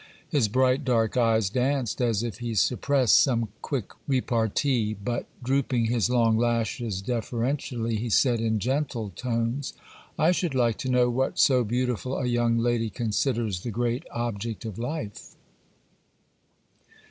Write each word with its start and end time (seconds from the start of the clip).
His 0.27 0.47
bright 0.47 0.83
dark 0.83 1.15
eyes 1.15 1.51
danced 1.51 2.01
as 2.01 2.23
if 2.23 2.39
he 2.39 2.55
suppressed 2.55 3.19
some 3.21 3.49
quick 3.61 3.91
repartee; 4.07 4.95
but, 4.95 5.27
drooping 5.43 5.85
his 5.91 6.09
long 6.09 6.39
lashes 6.39 7.03
deferentially, 7.03 7.97
he 7.97 8.09
said, 8.09 8.41
in 8.41 8.57
gentle 8.57 9.11
tones— 9.11 9.73
'I 10.17 10.31
should 10.31 10.55
like 10.55 10.79
to 10.79 10.89
know 10.89 11.11
what 11.11 11.37
so 11.37 11.63
beautiful 11.63 12.17
a 12.17 12.25
young 12.25 12.57
lady 12.57 12.89
considers 12.89 13.61
the 13.61 13.69
great 13.69 14.01
object 14.09 14.65
of 14.65 14.79
life? 14.79 15.35